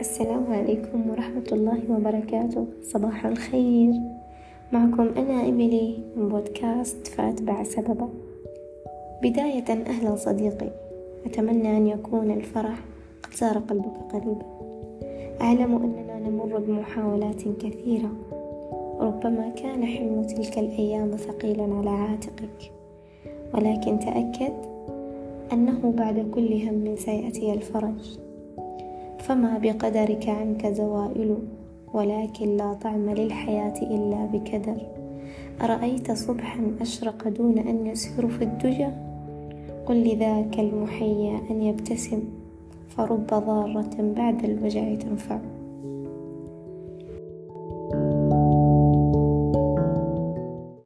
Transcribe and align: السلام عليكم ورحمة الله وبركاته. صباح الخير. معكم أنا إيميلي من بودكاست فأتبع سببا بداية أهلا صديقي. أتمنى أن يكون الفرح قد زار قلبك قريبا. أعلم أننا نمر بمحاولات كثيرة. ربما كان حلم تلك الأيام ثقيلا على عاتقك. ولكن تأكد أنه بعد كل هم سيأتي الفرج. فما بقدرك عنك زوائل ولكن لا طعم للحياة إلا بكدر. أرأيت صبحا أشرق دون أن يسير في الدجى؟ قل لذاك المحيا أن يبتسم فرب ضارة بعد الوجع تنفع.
السلام 0.00 0.44
عليكم 0.52 1.10
ورحمة 1.10 1.48
الله 1.52 1.80
وبركاته. 1.90 2.66
صباح 2.82 3.26
الخير. 3.26 3.92
معكم 4.72 5.08
أنا 5.16 5.42
إيميلي 5.42 5.98
من 6.16 6.28
بودكاست 6.28 7.06
فأتبع 7.06 7.62
سببا 7.62 8.08
بداية 9.22 9.64
أهلا 9.70 10.16
صديقي. 10.16 10.70
أتمنى 11.26 11.76
أن 11.76 11.86
يكون 11.86 12.30
الفرح 12.30 12.78
قد 13.22 13.34
زار 13.34 13.58
قلبك 13.58 13.96
قريبا. 14.12 14.46
أعلم 15.40 15.76
أننا 15.76 16.28
نمر 16.28 16.58
بمحاولات 16.58 17.42
كثيرة. 17.42 18.10
ربما 19.00 19.48
كان 19.56 19.84
حلم 19.86 20.22
تلك 20.22 20.58
الأيام 20.58 21.10
ثقيلا 21.16 21.74
على 21.74 21.90
عاتقك. 21.90 22.72
ولكن 23.54 23.98
تأكد 23.98 24.54
أنه 25.52 25.94
بعد 25.96 26.30
كل 26.34 26.52
هم 26.52 26.96
سيأتي 26.96 27.52
الفرج. 27.52 28.18
فما 29.26 29.58
بقدرك 29.58 30.28
عنك 30.28 30.66
زوائل 30.66 31.36
ولكن 31.94 32.56
لا 32.56 32.74
طعم 32.74 33.10
للحياة 33.10 33.74
إلا 33.82 34.24
بكدر. 34.32 34.76
أرأيت 35.60 36.12
صبحا 36.12 36.76
أشرق 36.80 37.28
دون 37.28 37.58
أن 37.58 37.86
يسير 37.86 38.28
في 38.28 38.44
الدجى؟ 38.44 38.88
قل 39.86 39.96
لذاك 39.96 40.58
المحيا 40.58 41.40
أن 41.50 41.62
يبتسم 41.62 42.22
فرب 42.88 43.26
ضارة 43.26 44.12
بعد 44.16 44.44
الوجع 44.44 44.94
تنفع. 44.94 45.38